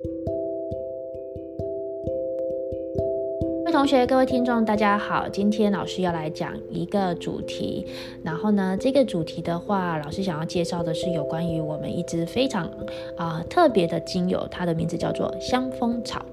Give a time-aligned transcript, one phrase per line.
[0.00, 0.08] 各
[3.66, 5.28] 位同学、各位听众，大家好。
[5.28, 7.84] 今天老师要来讲一个主题，
[8.22, 12.70] 然后呢，这个主题的话，老师想要介绍的是有关于我们一支非常
[13.16, 16.24] 啊、特别的精油，它的名字叫做香蜂草。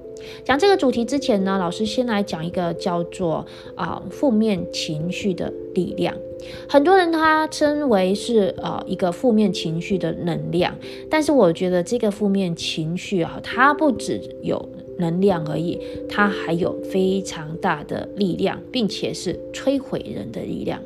[0.44, 3.44] 讲这个主题之前呢，老师先来讲一个叫做
[3.74, 6.14] 啊、负面情绪的力量。
[6.68, 10.74] 很多人他称为是呃一个负面情绪的能量，
[11.10, 14.68] 但是我觉得这个负面情绪啊，它不只有。
[14.98, 20.80] 能量而已，它还有非常大的力量，并且是摧毁人的力量。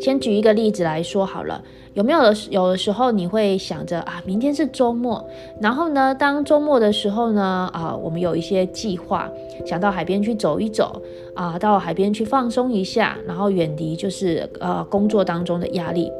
[0.00, 5.24] 先举一个例子来说好了，有没有的有的时候你会想着啊，明天是周末，
[5.60, 9.30] 然后呢，当周末的时候呢，啊，我们有一些计划，
[9.64, 11.00] 想到海边去走一走，
[11.34, 16.10] 啊，到海边去放松一下，然后远离就是呃工作当中的压力。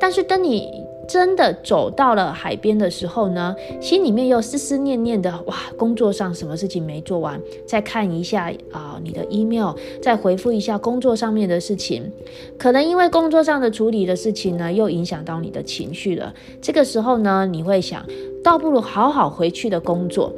[0.00, 0.68] 但是当你
[1.08, 12.10] 真的走到了海边的时候呢，心里面又思思念念的，哇，工作上什么事情没做完，再看一下啊、你的 email，再回复一下工作上面的事情，
[12.56, 16.32] 可能因为工作上的处理的事情呢，又影响到你的情绪了。
[16.62, 18.06] 这个时候呢，你会想，
[18.42, 20.32] 倒不如好好回去的工作。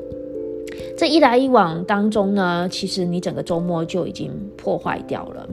[0.97, 5.49] 这一来一往当中呢，其实你整个周末就已经破坏掉了。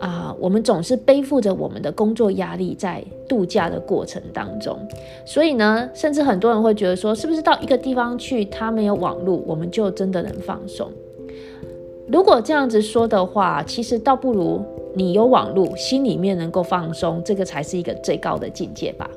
[0.00, 4.76] 啊、我们总是背负着我们的工作压力，在度假的过程当中，
[5.24, 10.90] 所以呢，甚至很多人会觉得说，是不是到一个地方去，它没有网络，我们就真的能放松？
[12.08, 14.60] 如果这样子说的话，其实倒不如
[14.92, 19.08] 你有网络，心里面能够放松，这个才是一个最高的境界吧。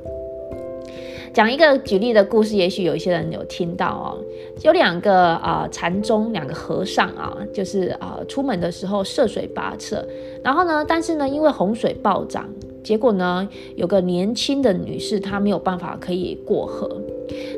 [1.35, 4.15] 讲一个举例的故事，也许有一些人有听到哦。
[4.61, 10.07] 有两个啊禅宗两个和尚啊，就是啊出门的时候涉水跋涉，
[10.41, 12.49] 然后呢，但是呢，因为洪水暴涨，
[12.81, 16.89] 结果呢，有个年轻的女士她没有办法可以过河。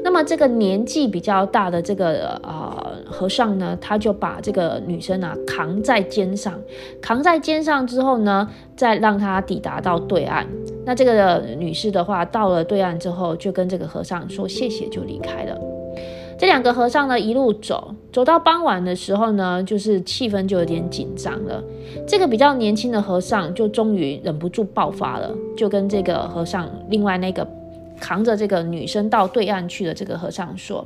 [0.04, 6.54] 那么这个年纪比较大的这个啊和尚呢，他就把这个女生啊扛在肩上，
[7.02, 10.46] 扛在肩上之后呢，再让她抵达到对岸。
[10.86, 15.58] 那这个女士的话，到了对岸之后，就跟这个和尚说谢谢，就离开了。
[16.38, 21.64] 这两个和尚呢，一路走，走到傍晚的时候呢，就是气氛就有点紧张了。
[22.08, 27.48] 这个比较年轻的和尚就终于忍不住爆发了，就跟这个和尚另外那个。
[28.00, 30.86] 扛着这个女生到对岸去的这个和尚说：“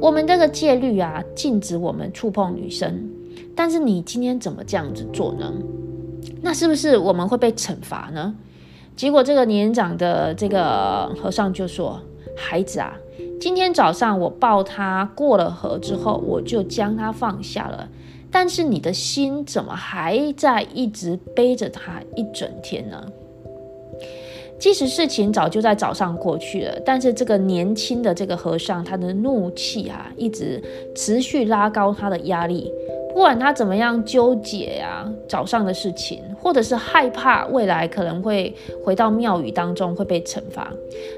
[0.00, 3.08] 我们这个戒律啊，禁止我们触碰女生。
[3.54, 5.52] 但是你今天怎么这样子做呢？
[6.42, 8.34] 那是不是我们会被惩罚呢？”
[8.96, 12.00] 结果这个年长的这个和尚就说
[12.36, 12.94] ：“孩子啊，
[13.40, 17.88] 今天早上我抱他过了河之后，我就将他放下了。
[18.30, 23.06] 但是你的心怎么还在一直背着他一整天呢？”
[24.60, 30.62] 即使事情早就在早上过去了，但是这个年轻的这个和尚，他的怒气啊，一直
[30.94, 32.70] 持续拉高他的压力。
[33.12, 40.72] 不管他怎么样纠结呀、啊，早上的事情，或者是害怕未来可能会回到庙宇当中会被惩罚，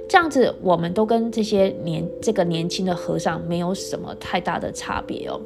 [0.08, 5.40] 这样子我们都跟这些年这个年轻的和尚没有什么太大的差别哦。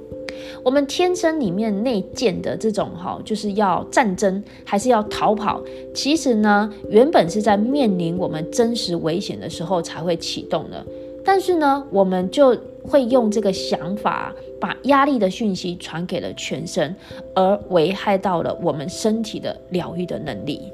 [0.62, 5.63] 我们天生里面内建的这种哈，就是要战争还是要逃跑？
[5.95, 10.84] 其实呢，原本是在面临我们真实危险的时候才会启动的。
[11.25, 16.94] 但是呢，我们就会用这个想法，把压力的讯息传给了全身，
[17.34, 20.72] 而危害到了我们身体的疗愈的能力。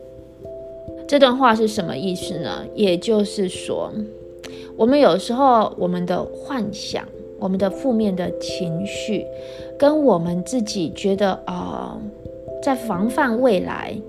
[1.06, 2.65] 这段话是什么意思呢？
[2.75, 3.92] 也就是说，
[4.76, 7.06] 我们有时候我们的幻想。
[7.38, 9.26] 我们的负面的情绪，
[9.76, 12.00] 跟我们自己觉得啊、
[12.62, 14.00] 在防范未来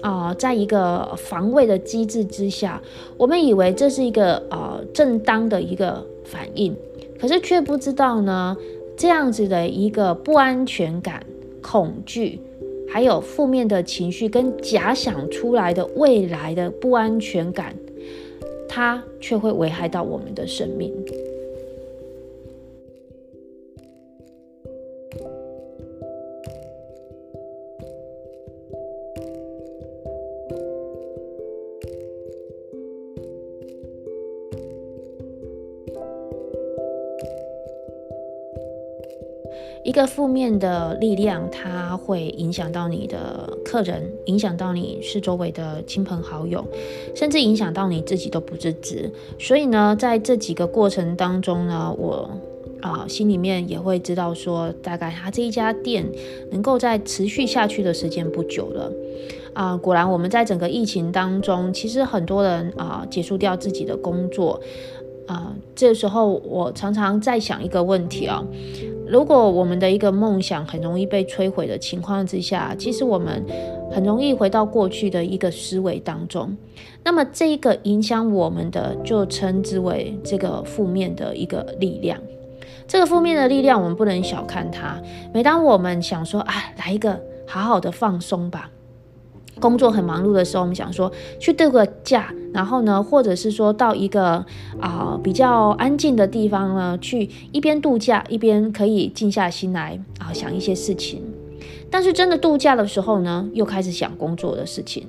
[0.00, 2.80] 啊、在一个防卫的机制之下，
[3.18, 6.74] 我们以为这是一个呃正当的一个反应，
[7.20, 8.56] 可是却不知道呢，
[9.02, 11.26] 这样子的一个不安全感、
[11.60, 12.38] 恐惧，
[12.88, 17.74] 还有负面的情绪跟假想出来的未来的不安全感，
[18.68, 20.94] 它却会危害到我们的生命。
[39.84, 46.64] 一个负面的力量，它会影响到你的客人，影响到你是周围的亲朋好友，
[47.16, 49.10] 甚至影响到你自己都不自知。
[49.40, 52.30] 所以呢，在这几个过程当中呢，我
[52.80, 56.04] 啊、心里面也会知道说，大概他这一家店
[56.50, 58.92] 能够再持续下去的时间不久了。
[59.52, 64.60] 啊、果然我们在整个疫情当中，其实很多人啊、结束掉自己的工作。
[65.26, 68.44] 啊、这时候我常常在想一个问题啊、
[69.12, 73.44] 如果我们的一个梦想很容易被摧毁的情况之下，其实我们
[73.90, 76.56] 很容易回到过去的一个思维当中。
[77.04, 82.18] 那么这一个影响我们的，就称之为这个负面的一个力量。
[82.88, 84.98] 这个负面的力量，我们不能小看它。
[85.34, 88.70] 每当我们想说啊，来一个好好的放松吧。
[89.62, 94.44] 工作很忙碌的时候，我们想说去度个假，然后呢，或者是说到一个
[94.80, 101.22] 啊、比较安静的地方呢，去一边度假一边可以静下心来啊、想一些事情。
[101.88, 105.06] 但是真的度假的时候呢，又开始想工作的事情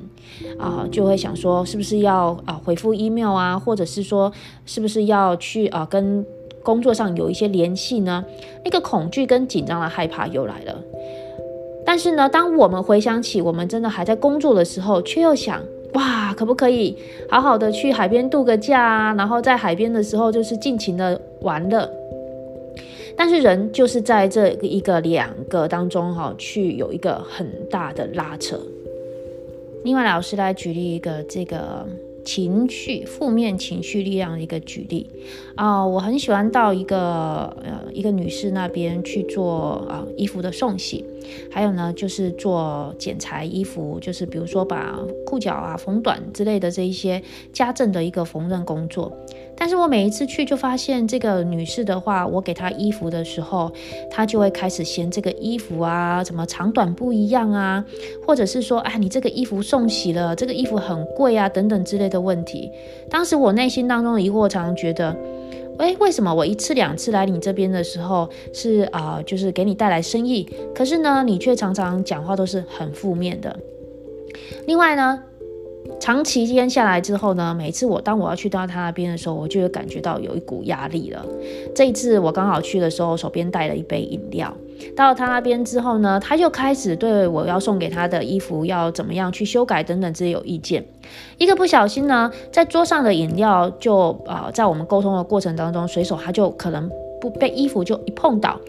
[0.59, 4.31] 啊、就会想说是不是要啊、回复 email 啊，或者是说
[4.65, 6.23] 是不是要去啊、跟
[6.61, 8.23] 工作上有一些联系呢？
[8.63, 10.77] 那个恐惧跟紧张的害怕又来了。
[11.94, 15.62] 但是呢，当我们回想起我们真的还在工作的时候，却又想，
[15.94, 16.98] 哇，可不可以
[17.30, 19.13] 好好的去海边度个假啊？
[19.13, 21.88] 然后在海边的时候就是尽情的玩乐。
[23.16, 28.60] 但是人就是在这一个两个当中哈，去有一个很大的拉扯。
[29.84, 31.86] 另外，老师来举例一个这个。
[32.24, 35.10] 情绪负面情绪力量的一个举例
[35.56, 41.06] 啊、我很喜欢到一个呃一个女士那边去做啊、衣服的送洗，
[41.52, 47.22] 还有呢就是做剪裁衣服，就是比如说把裤脚啊缝短之类的这一些
[47.52, 49.16] 家政的一个缝纫工作。
[49.63, 53.71] 但是我每一次去就发现这个女士的话，我给她衣服的时候，
[54.12, 57.86] 她就会开始嫌这个衣服啊，怎么长短不一样啊，
[58.27, 62.69] 或者是说，哎，你这个衣服送洗了，这个衣服很贵啊，等等之类的问题。
[63.10, 65.15] 当时我内心当中的疑惑，常常觉得，
[65.77, 70.45] 哎，为什么我一次两次来你这边的时候是啊、就是给你带来生意，
[70.75, 73.57] 可是呢，你却常常讲话都是很负面的。
[74.68, 75.24] 另外呢，
[76.03, 81.25] 长期间下来之后呢，每次我当我要去到他那边的时候，我就会感觉到有一股压力了。
[81.73, 84.53] 这一次我刚好去的时候，手边带了一杯饮料。
[84.97, 90.83] 到他那边之后呢，他就开始对我要送给他的衣服要怎么样去修改等等这些有意见。
[91.38, 96.91] 一个不小心呢，在桌上的饮料就啊、在我们沟通的过程当中，随手他就可能。
[97.24, 98.60] 不被衣服就一碰倒，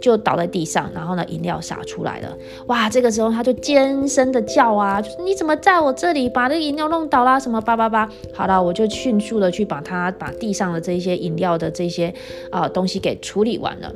[0.00, 2.34] 就倒在地上，然后呢，饮料洒出来了。
[2.68, 7.38] 哇，这个时候他就尖声的叫啊，就是你怎么在我这里把这饮料弄倒啦？
[7.38, 8.08] 什么叭叭叭。
[8.32, 12.14] 好了，我就迅速的去把他把地上的这些饮料的这些
[12.50, 13.92] 啊、东西给处理完了。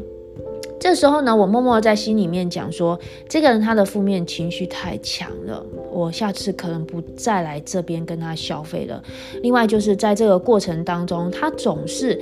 [0.78, 3.00] 这时候呢，我默默在心里面讲说，
[3.30, 9.02] 这个人他的负面情绪太强了，我下次可能不再来这边跟他消费了。
[9.42, 12.20] 另外就是在这个过程当中，他总是。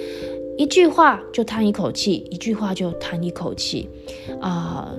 [0.56, 3.88] 一句话就叹一口气，一句话就叹一口气，
[4.40, 4.92] 啊、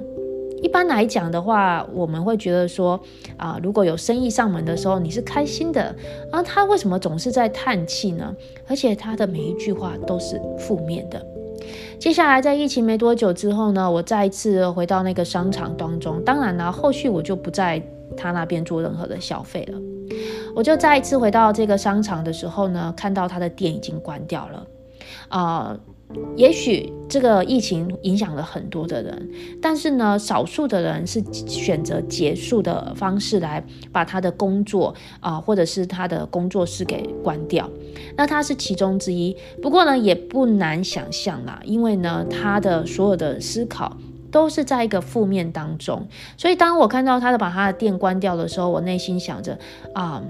[0.62, 3.00] 一般来讲的话，我们会觉得说，
[3.38, 5.96] 啊、如果有生意上门的时候，你是开心的，
[6.32, 8.36] 啊，他为什么总是在叹气呢？
[8.68, 11.24] 而且他的每一句话都是负面的。
[12.00, 17.80] 接下来在疫情没多久之后呢，我再一次回到那个商场当中，当然了，后续我就不在
[18.18, 19.78] 他那边做任何的消费了，
[20.56, 24.66] 我就再一次回到这个商场的时候呢，看到他的店已经关掉了。
[25.30, 25.78] 啊、
[26.36, 29.30] 也许这个疫情影响了很多的人，
[29.62, 37.70] 但是呢，少数的人是选择结束的方式来把他的工作啊、或者是他的工作室给关掉。
[38.18, 43.96] 那他是其中之一，不过呢，也不难想象啦，因为呢，他的所有的思考
[44.30, 46.08] 都是在一个负面当中，
[46.38, 49.58] 所以当我看到他的把他的店关掉的时候，我内心想着
[49.94, 50.22] 啊。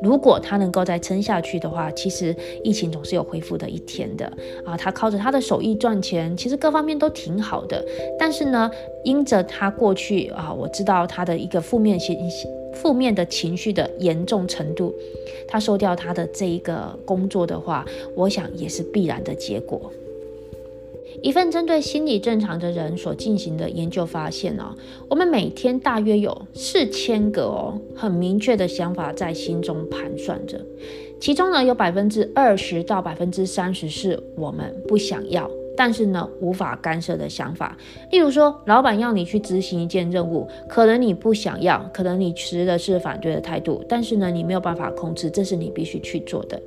[0.00, 4.24] 如果他能够再撑下去的话，其实疫情总是有恢复的一天的
[4.64, 4.76] 啊。
[4.76, 7.84] 他靠着他的手艺赚钱，其实各方面都挺好的。
[8.18, 8.70] 但是呢，
[9.04, 12.16] 因着他过去啊，我知道他的一个负面情
[12.74, 14.94] 负面的情绪的严重程度，
[15.46, 17.84] 他收掉他的这一个工作的话，
[18.14, 19.92] 我想也是必然的结果。
[21.22, 24.74] 一份针对心理正常的人所进行的研究发现哦，
[25.08, 30.60] 我们每天大约有四千个哦很明确的想法在心中盘算着，
[31.20, 37.78] 其中呢有百分之二十到百分之三十是我们不想要，但是呢无法干涉的想法。
[38.10, 46.60] 例如说，老板要你去执行一件任务，可能你不想要，可能你持的是反对的态度，但是呢你没有办法控制，这是你必须去做的。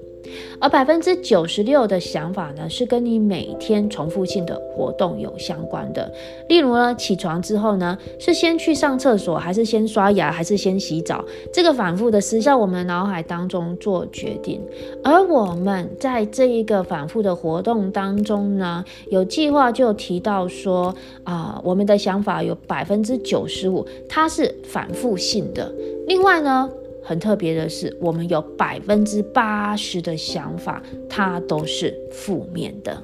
[0.60, 6.12] 而百分之九十六的想法呢，是跟你每天重复性的活动有相关的。
[6.48, 11.24] 例如呢，起床之后呢，是先去上厕所，还是先刷牙，还是先洗澡？
[11.53, 14.62] 这个反复的思在我们脑海当中做决定。
[15.03, 25.74] 而我们在这一个反复的活动当中呢，有计划就提到说，啊、我们的想法有百分之九十五，它是反复性的。
[26.08, 26.70] 另外呢，
[27.06, 33.02] 很特别的是，我们有百分之八十的想法，它都是负面的。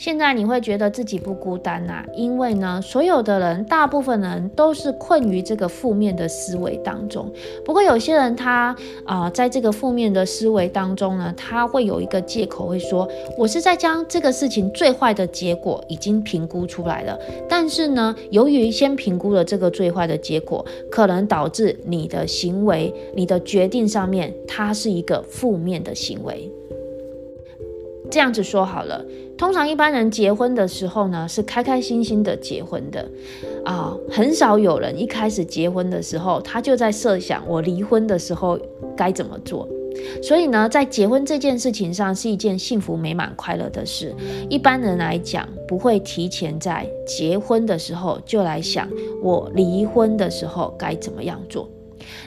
[0.00, 7.30] 现在你会觉得自己不孤单呐、啊，因为呢，所有的人，大部分人都是困于这个负面的思维当中。
[7.66, 17.18] 不过有些人他啊、在这个负面的思维当中呢，他会有一个借口，会说我是在将这个事情最坏的结果已经评估出来了。
[17.46, 26.50] 但是呢，由于先评估了这个最坏的结果，可能导致你的行为、你的决定上面，它是一个负面的行为。
[28.10, 29.04] 这样子说好了。
[29.38, 33.08] 通常一般人结婚的时候呢，是开开心心的结婚的，
[33.64, 38.58] 啊、很少有人一开始结婚的时候，他就在设想我离婚的时候
[38.94, 39.66] 该怎么做。
[40.22, 44.14] 所以呢，在结婚这件事情上是一件幸福美满快乐的事。
[44.48, 48.88] 一般人来讲，不会提前在结婚的时候就来想
[49.22, 51.68] 我离婚的时候该怎么样做。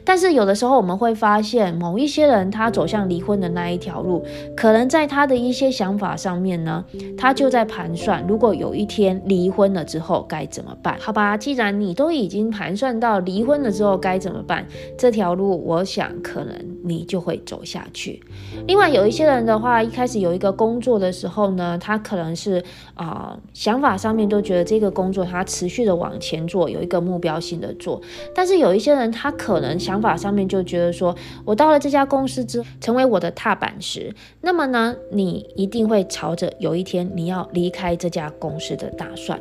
[0.03, 4.23] 但是有的时候我们会发现，某一些人他走向离婚的那一条路，
[4.55, 6.83] 可能在他的一些想法上面呢，
[7.17, 10.97] 他就在盘算，如果有一天离婚了之后该怎么办？
[10.99, 14.65] 好吧，既然你都已经盘算到离婚了之后该怎么办，
[14.97, 18.21] 这条路我想可能你就会走下去。
[18.67, 22.63] 另外有一些人的话，一开始有一个工作的时候呢，他可能是
[22.93, 28.01] 啊、想法上面都觉得这个工作他持续的往前做，有一个目标性的做，
[28.33, 29.72] 但是有一些人他可能。
[29.79, 31.15] 想法上面就觉得说，
[31.45, 39.39] 我到了这家公司之，成为我的踏板时，那么呢，你一定会朝着有一天你要离开这家公司的打算。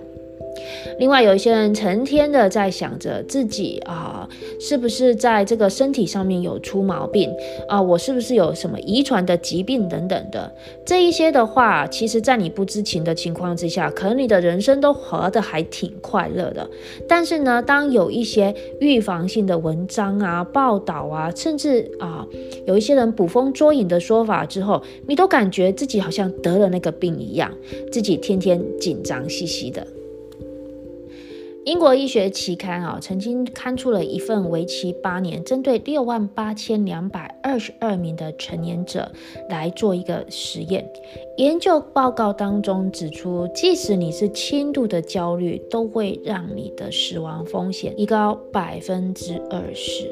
[0.98, 4.28] 另外，有一些人成天的在想着自己啊，
[4.60, 7.30] 是不是在这个身体上面有出毛病
[7.68, 7.80] 啊？
[7.80, 10.52] 我是不是有什么遗传的疾病等等的？
[10.84, 16.68] 这一些的话，其实在你不知情的情况之下，可能你的人生都活得还挺快乐的。
[17.08, 22.26] 但是呢，当有一些预防性的文章啊、报道啊，甚至啊，
[22.66, 27.50] 有一些人捕风捉影的说法之后，你都感觉自己好像得了那个病一样，
[27.90, 29.86] 自己天天紧张兮兮的。
[31.64, 39.08] 英国医学期刊啊，曾经刊出了一份为期八年，针对六万八千两百二十二名的成年者
[39.48, 40.84] 来做一个实验。
[41.36, 50.10] 研究报告当中指出，即使你是轻度的焦虑，都会让你的死亡风险提高百分之二十。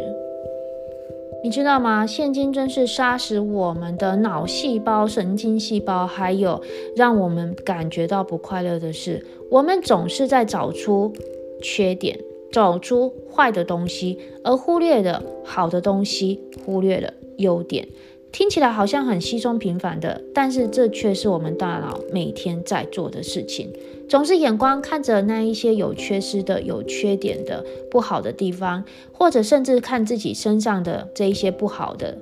[1.42, 2.06] 你知道吗？
[2.06, 6.62] 现今真是杀死我们的脑细胞、神经细胞，还有
[6.94, 11.12] 让我们感觉到不快乐的是，我们总是在找出。
[11.60, 12.18] 缺点，
[12.50, 17.86] 找出坏的东西，而忽略了好的东西，忽略了优点。
[18.32, 23.72] 听起来好像很稀松平凡的，但是这却是我们大脑每天在做的事情。
[24.08, 32.16] 总是眼光看着那一些有缺失的、有缺点的、不好的地方，或者甚至看自己身上的这一些不好的，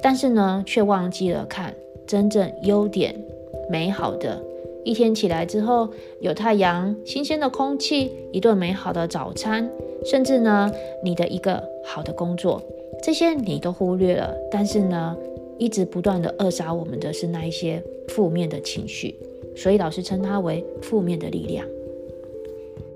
[0.00, 1.74] 但是呢，却忘记了看
[2.06, 3.20] 真正优点、
[3.68, 4.40] 美好的。
[4.88, 5.86] 一天起来之后，
[6.18, 9.70] 有太阳、新鲜的空气、一顿美好的早餐，
[10.02, 10.72] 甚至呢，
[11.04, 12.62] 你的一个好的工作，
[13.02, 14.34] 这些你都忽略了。
[14.50, 15.14] 但是呢，
[15.58, 19.14] 一直不断的扼杀我们的是那一些负面的情绪，
[19.54, 21.66] 所以老师称它为负面的力量。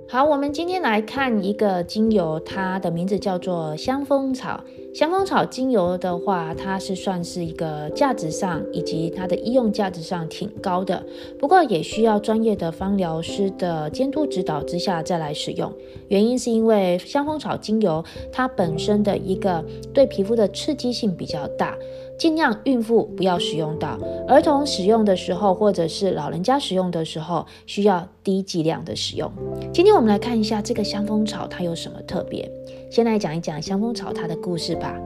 [0.08, 4.64] 好，我们今天来看一个精油，它的名字叫做香蜂草。
[4.94, 11.02] 香蜂草精油的话，它是算是一个价值上以及它的医用价值上挺高的，
[11.38, 15.72] 不过也需要专业的芳疗师的监督指导之下再来使用。
[16.08, 21.75] 原因是因为香蜂草精油它本身的一个对皮肤的刺激性比较大。
[22.22, 23.98] 尽量孕妇不要使用到，
[24.28, 29.28] 儿童使用的时候，或者是老人家使用的时候，需要低剂量的使用。
[29.74, 32.48] 今天我们来看一下这个香蜂草它有什么特别。
[32.92, 34.96] 先来讲一讲香蜂草它的故事吧。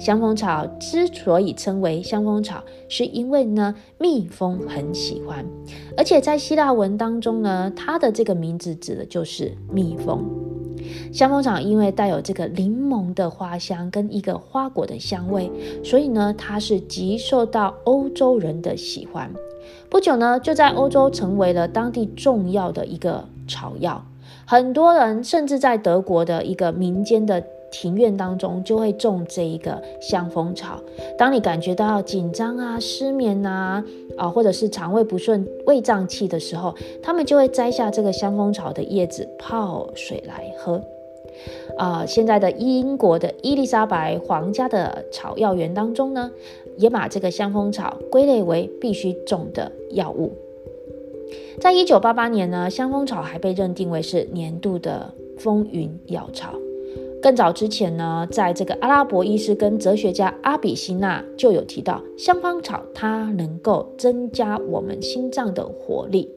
[0.00, 5.46] 香蜂草之所以称为香蜂草，是因为呢蜜蜂很喜欢，
[5.96, 10.24] 而且在希腊文当中呢，它的这个名字指的就是蜜蜂。
[11.12, 15.50] 香蜂草因为带有这个柠檬的花香跟一个花果的香味，
[15.84, 19.30] 所以呢，它是极受到欧洲人的喜欢。
[19.88, 24.04] 不久呢，就在欧洲成为了当地重要的一个草药。
[24.44, 30.80] 很多人甚至在德国的一个民间的庭院当中就会种这一个香蜂草。
[31.18, 33.84] 当你感觉到紧张啊、失眠啊，
[34.16, 40.82] 啊，或者是肠胃不顺、胃胀气的时候，他们就会摘下这个香蜂草的叶子泡水来喝。
[41.76, 46.30] 啊、现在的英国的伊丽莎白皇家的草药园当中呢，
[46.78, 50.32] 也把这个香蜂草归类为必须种的药物。
[51.60, 56.54] 在一九八八年呢，香蜂草还被认定为是年度的风云药草。
[57.26, 66.30] 更早之前呢，在这个阿拉伯医师跟哲学家阿比西纳就有提到，香蜂草它能够增加我们心脏的活力。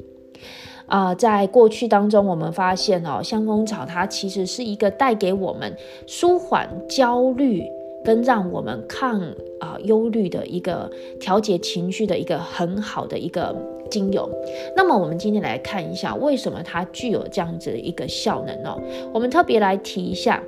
[0.87, 5.71] 啊、在过去当中，我们发现哦，香蜂草它其实是一个带给我们
[6.07, 7.61] 舒缓焦虑
[8.03, 9.21] 跟让我们抗
[9.59, 13.55] 啊、忧虑的一个调节情绪的一个很好的一个
[13.91, 14.27] 精油。
[14.75, 18.81] 那么，我们今天来看一下，为什么它具有这样子的一个效能哦？
[19.13, 20.41] 我们特别来提一下，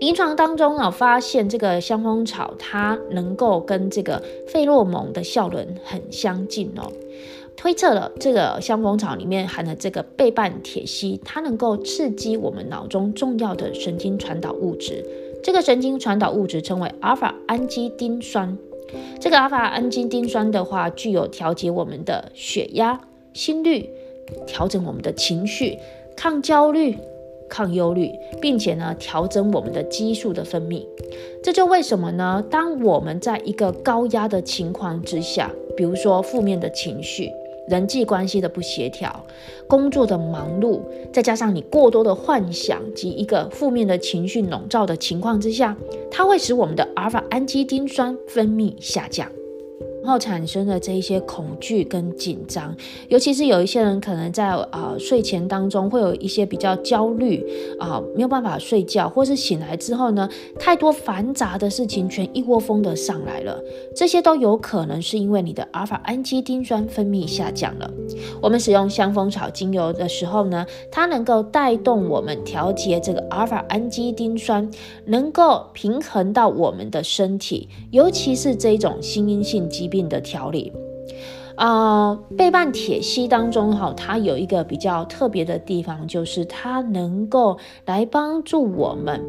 [0.00, 6.90] 临床当中啊，发现这个香蜂草它能够跟这个费洛蒙的效能很相近哦。
[7.56, 15.04] 推测了这个香蜂草里面含的这个倍半萜烯，它能够刺激我们脑中重要的神经传导物质。
[15.44, 18.56] 这个神经传导物质称为阿尔法氨基丁酸。
[19.20, 23.00] 这个阿尔法氨基丁酸的话，具有调节我们的血压、
[23.32, 23.88] 心率，
[24.46, 25.78] 调整我们的情绪、
[26.16, 26.96] 抗焦虑、
[27.52, 30.86] 抗忧虑，并且呢，调整我们的激素的分泌。
[31.42, 32.42] 这就为什么呢？
[32.48, 37.30] 当我们在一个高压的情况之下，比如说负面的情绪。
[37.68, 39.24] 人际关系的不协调，
[39.68, 40.80] 工作的忙碌，
[41.12, 45.76] 再加上你过多的幻想及一个负面的情绪笼罩的情况之下，
[46.10, 49.30] 它会使我们的阿尔法氨基丁酸分泌下降。
[50.02, 52.74] 然后产生的这一些恐惧跟紧张，
[53.08, 57.44] 尤其是有一些人可能在啊、睡前当中会有一些比较焦虑
[57.78, 60.28] 啊、没有办法睡觉，或是醒来之后呢，
[60.58, 63.62] 太多繁杂的事情全一窝蜂的上来了，
[63.94, 67.90] 这些都有可能是因为你的阿尔法氨基丁酸分泌下降了。
[68.40, 74.68] 我们使用香蜂草精油的时候呢，它能够带动我们调节这个阿尔法氨基丁酸，
[75.06, 80.02] 能够平衡到我们的身体，尤其是这种心因性疾病。
[80.08, 80.72] 的调理，
[81.54, 87.56] 啊、呃，倍半萜烯当中哈，它有一个比较特别的地方，就是它能够
[87.86, 89.24] 来帮助我们。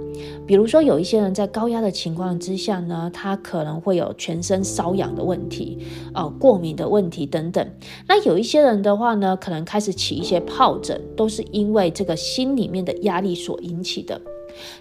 [0.48, 5.78] 比如说，有一些人在高压的情况之下呢，他可能会有全身瘙痒的问题，
[6.14, 7.66] 呃，过敏的问题等等。
[8.08, 14.20] 那有一些人的话呢，可能开始起一些疱疹，都是因为这个心里面的压力所引起的。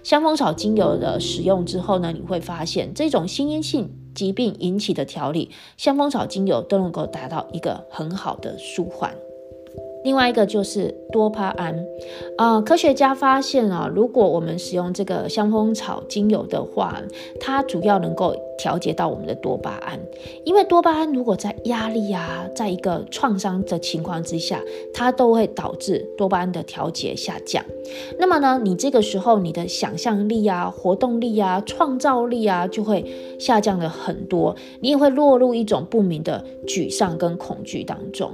[0.03, 9.13] 香蜂草精油的使用之后呢，你会发现这种心因性疾病引起的调理，香蜂草精油都能够达到一个很好的舒缓。
[10.03, 11.85] 另外一个就是多巴胺，
[12.37, 17.01] 啊、科学家发现啊，如果我们使用这个香蜂草精油的话，
[17.39, 19.99] 它主要能够调节到我们的多巴胺，
[20.43, 24.61] 因为多巴胺如果在压力啊，在一个创伤的情况之下，
[24.93, 27.63] 它都会导致多巴胺的调节下降。
[28.19, 33.05] 那么呢，你这个时候你的想象力啊、活动力啊、创造力啊，就会
[33.39, 38.31] 下降了很多，你也会落入一种不明的沮丧跟恐惧当中。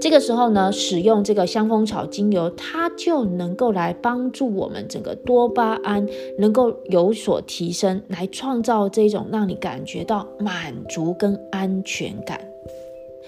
[0.00, 6.06] 这个时候呢，使用这个香蜂草精油，它就能够来帮助我们整个多巴胺
[6.38, 12.53] 能够有所提升，来创造这种让你感觉到满足跟安全感。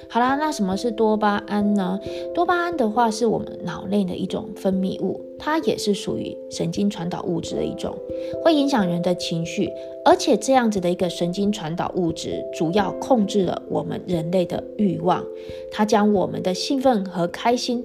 [0.08, 1.98] 好啦，那什么是多巴胺呢？
[2.34, 7.96] 多巴胺的话是我们脑内的一种分泌物，它也是属于神经传导物质的一种，
[8.44, 9.68] 会影响人的情绪，
[10.04, 15.24] 而且这样子的一个神经传导物质，主要控制了我们人类的欲望，
[15.72, 17.84] 它将我们的兴奋和开心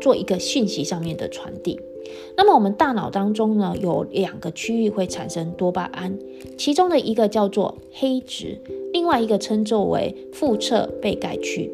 [0.00, 1.78] 做一个讯息上面的传递。
[2.36, 6.18] 那么我们大脑当中呢，有两个区域会产生多巴胺，
[6.56, 8.60] 其中的一个叫做黑质。
[8.92, 11.70] 另外一个称作为腹侧被盖区，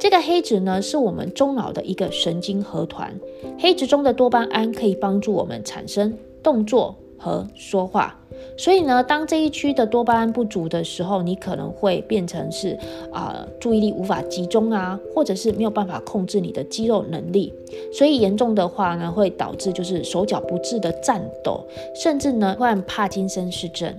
[0.00, 3.18] 这个黑质呢，是我们中脑的一个神经核团。
[3.58, 8.18] 黑质中的多巴胺可以帮助我们产生动作和说话。
[8.56, 12.78] 所以呢，当这一区的多巴胺不足的时候，你可能会变成是
[13.12, 17.52] 啊、注意力无法集中啊，或者是没有办法控制你的肌肉能力。
[17.92, 21.60] 所以严重的话呢，会导致就是手脚不自的颤抖，
[21.94, 23.94] 甚至呢患帕金森氏症。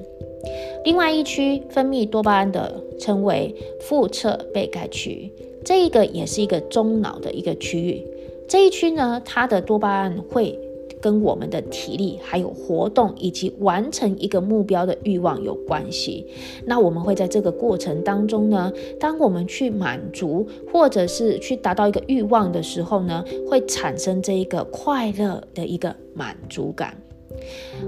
[0.86, 5.32] 另外一区分泌多巴胺的称为腹侧被盖区，
[5.66, 8.06] 这一个也是一个中脑的一个区域。
[8.48, 10.58] 这一区呢，它的多巴胺会
[11.02, 16.26] 跟我们的体力、还有活动以及完成一个目标的欲望有关系。
[16.66, 26.96] 那我们会在这个过程当中呢，当我们去满足或者是去达到一个欲望的时候呢，会产生这一个快乐的一个满足感。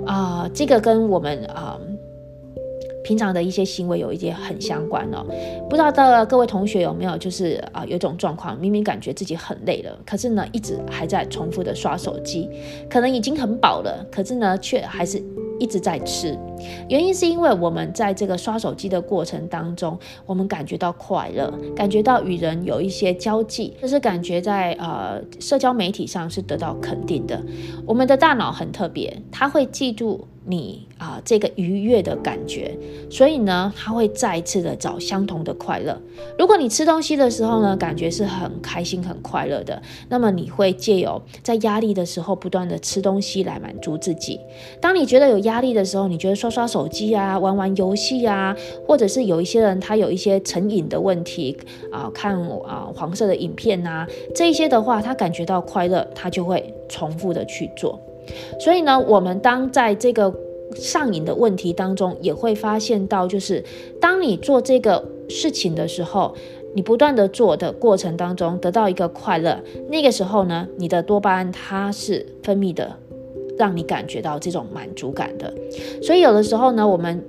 [0.06, 1.80] 啊、这个跟我们啊。
[3.04, 5.26] 平常的一些行为有一些很相关哦，
[5.70, 12.50] 不知道的各位同学有没有就是啊、有一种状况，明明感觉自己很累了，可是呢一直还在重复的刷手机，
[12.90, 15.22] 可能已经很饱了，可是呢却还是
[15.60, 16.38] 一直在吃。
[16.90, 27.42] 原因是因为我们在这个刷手机的过程当中，我们感觉到快乐，感觉到与人有一些交际，就是感觉在呃社交媒体上是得到肯定的。
[27.86, 30.28] 我们的大脑很特别，它会记住。
[30.44, 32.78] 你啊、这个愉悦的感觉，
[33.10, 36.00] 所以呢，他会再一次的找相同的快乐。
[36.38, 44.40] 如果你吃东西的时候呢，感觉是很开心、很快乐的，那么你会借由在压力的时候不断的吃东西来满足自己。
[44.80, 48.56] 当你觉得有压力的时候，你觉得刷刷手机啊、玩玩游戏啊，
[48.88, 51.58] 或者是有一些人他有一些成瘾的问题
[51.92, 58.00] 啊、看啊、黄色的影片啊，这些的话，他感觉到快乐，他就会重复的去做。
[58.60, 60.34] 所以呢，我们当在这个
[60.76, 63.64] 上瘾的问题当中，也会发现到，就是
[64.00, 66.34] 当你做这个事情的时候，
[66.74, 72.96] 你不断的做的过程当中得到一个快乐，那个时候呢，你的多巴胺它是分泌的，
[73.58, 75.54] 让你感觉到这种满足感的。
[76.02, 77.26] 所以有的时候呢，我们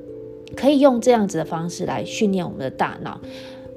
[0.54, 3.20] 可以用这样子的方式来训练我们的大脑。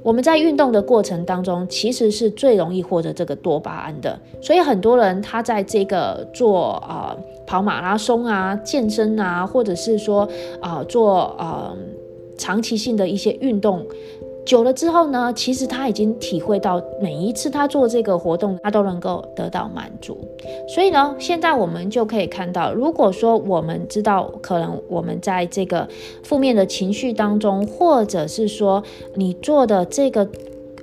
[0.06, 4.20] 我们在运动的过程当中，其实是最容易获得这个多巴胺的。
[4.40, 10.30] 所以很多人他在这个做啊、跑马拉松啊、健身啊，或者是说
[10.62, 11.74] 啊、做啊
[12.38, 13.84] 长期性的一些运动。
[14.46, 20.18] 久了之后呢，其实他已经体会到每一次他做这个活动，他都能够得到满足。
[20.68, 25.88] 所以呢，现在我们就可以看到，如果说我们知道可能我们在这个
[26.24, 28.84] 负面的情绪当中，或者是说
[29.16, 30.28] 你做的这个。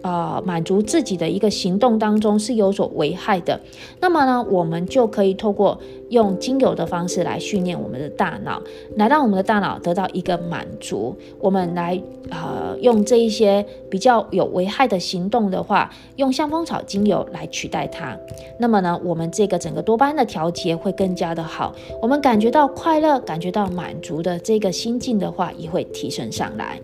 [0.03, 3.61] 呃，满足自己的一个行动当中是有所危害的，
[4.01, 8.61] 那么呢，我们就可以透过用精油的方式来训练我们的大脑，
[8.97, 11.17] 来让我们的大脑得到一个满足。
[11.39, 18.19] 我们来呃，用这一些比较有危害的行动的话，用香蜂草精油来取代它。
[18.59, 26.81] 那么呢，我们这个整个多巴胺的调节会更加的好，我们感觉到快乐、感觉到满足的这个心境的话，也会提升上来。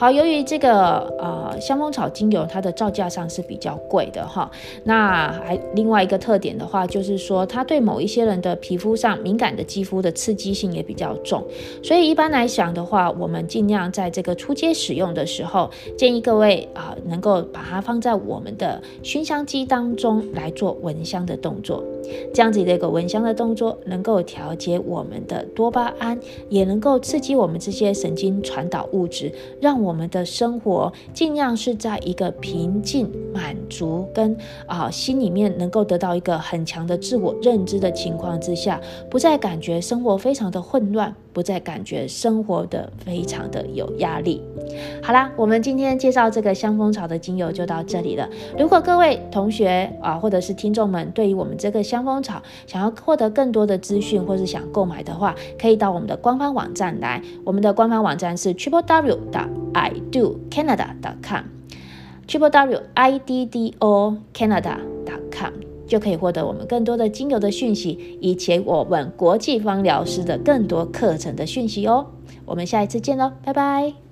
[0.00, 4.50] 好，由于这个呃香蜂草精油它的造价上是比较贵的哈，
[4.84, 11.44] 那还另外一个特点的话，就是说它对某一些人的皮肤上敏感的肌肤的刺激性也比较重，
[11.82, 21.84] 所以一般来讲的话，我们尽量在这个初阶使用的时候，建议各位啊、能够把它放在我们的熏香机当中来做闻香的动作。
[22.32, 41.12] 这样子的一个闻香的动作，能够调节我们的多巴胺，也能够刺激我们这些神经传导物质，让我我们的生活尽量是在一个平静、满足跟啊、心里面能够得到一个很强的自我认知的情况之下，不再感觉生活非常的混乱。
[41.32, 44.42] 不再感觉生活的非常的有压力。
[45.02, 48.28] 好啦，我们今天介绍这个香蜂草的精油就到这里了。
[48.58, 57.22] 如果各位同学啊，或者是听众们，对于我们这个香蜂草想要获得更多的资讯，或是想购买的话，可以到我们的官方网站来。
[57.44, 65.20] 我们的官方网站是 triple w 的 i do canada dot com，triple w i d d o canada dot
[65.30, 65.69] com。
[65.90, 72.06] 就可以获得我们更多的精油的讯息，以及我们国际芳疗师的更多课程的讯息哦。
[72.46, 74.09] 我们下一次见喽，拜拜。